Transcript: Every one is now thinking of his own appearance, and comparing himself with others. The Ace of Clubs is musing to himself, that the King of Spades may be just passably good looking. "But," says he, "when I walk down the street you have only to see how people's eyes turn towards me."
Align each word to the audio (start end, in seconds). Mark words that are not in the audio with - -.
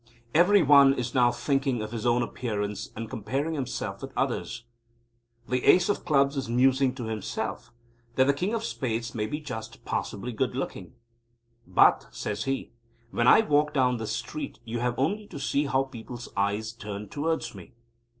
Every 0.33 0.63
one 0.63 0.95
is 0.95 1.13
now 1.13 1.31
thinking 1.31 1.83
of 1.83 1.91
his 1.91 2.07
own 2.07 2.23
appearance, 2.23 2.89
and 2.95 3.07
comparing 3.07 3.53
himself 3.53 4.01
with 4.01 4.11
others. 4.17 4.63
The 5.47 5.63
Ace 5.63 5.89
of 5.89 6.05
Clubs 6.05 6.35
is 6.35 6.49
musing 6.49 6.95
to 6.95 7.03
himself, 7.03 7.71
that 8.15 8.23
the 8.25 8.33
King 8.33 8.55
of 8.55 8.63
Spades 8.63 9.13
may 9.13 9.27
be 9.27 9.39
just 9.39 9.85
passably 9.85 10.31
good 10.31 10.55
looking. 10.55 10.95
"But," 11.67 12.07
says 12.09 12.45
he, 12.45 12.71
"when 13.11 13.27
I 13.27 13.41
walk 13.41 13.75
down 13.75 13.97
the 13.97 14.07
street 14.07 14.57
you 14.65 14.79
have 14.79 14.97
only 14.97 15.27
to 15.27 15.37
see 15.39 15.65
how 15.67 15.83
people's 15.83 16.29
eyes 16.35 16.73
turn 16.73 17.07
towards 17.07 17.53
me." 17.53 17.73